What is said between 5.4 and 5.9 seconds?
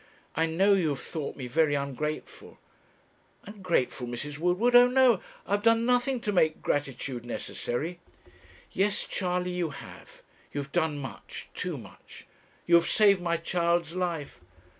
I have done